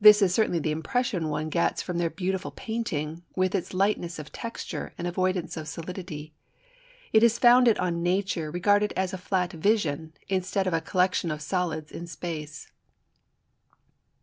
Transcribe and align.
This 0.00 0.22
is 0.22 0.32
certainly 0.32 0.60
the 0.60 0.70
impression 0.72 1.28
one 1.28 1.50
gets 1.50 1.82
from 1.82 1.98
their 1.98 2.08
beautiful 2.08 2.50
painting, 2.52 3.22
with 3.36 3.54
its 3.54 3.74
lightness 3.74 4.18
of 4.18 4.32
texture 4.32 4.94
and 4.96 5.06
avoidance 5.06 5.58
of 5.58 5.68
solidity. 5.68 6.32
It 7.12 7.22
is 7.22 7.38
founded 7.38 7.76
on 7.76 8.02
nature 8.02 8.50
regarded 8.50 8.94
as 8.96 9.12
a 9.12 9.18
flat 9.18 9.52
vision, 9.52 10.14
instead 10.26 10.66
of 10.66 10.72
a 10.72 10.80
collection 10.80 11.30
of 11.30 11.42
solids 11.42 11.92
in 11.92 12.06
space. 12.06 12.72